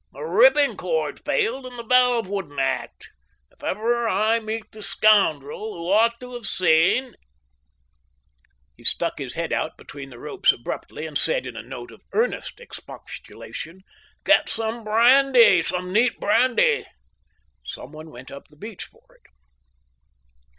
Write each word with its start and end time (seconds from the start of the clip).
The 0.13 0.23
ripping 0.23 0.77
cord 0.77 1.19
failed, 1.23 1.67
and 1.67 1.77
the 1.77 1.83
valve 1.83 2.27
wouldn't 2.27 2.59
act. 2.59 3.11
If 3.51 3.63
ever 3.63 4.09
I 4.09 4.39
meet 4.39 4.71
the 4.71 4.81
scoundrel 4.81 5.75
who 5.75 5.91
ought 5.91 6.19
to 6.21 6.33
have 6.33 6.47
seen" 6.47 7.13
He 8.77 8.83
stuck 8.83 9.19
his 9.19 9.35
head 9.35 9.53
out 9.53 9.77
between 9.77 10.09
the 10.09 10.17
ropes 10.17 10.51
abruptly, 10.51 11.05
and 11.05 11.19
said, 11.19 11.45
in 11.45 11.55
a 11.55 11.61
note 11.61 11.91
of 11.91 12.01
earnest 12.13 12.59
expostulation: 12.59 13.81
"Get 14.25 14.49
some 14.49 14.83
brandy! 14.83 15.61
some 15.61 15.93
neat 15.93 16.19
brandy!" 16.19 16.87
Some 17.63 17.91
one 17.91 18.09
went 18.09 18.31
up 18.31 18.47
the 18.47 18.57
beach 18.57 18.85
for 18.85 19.03
it. 19.17 19.31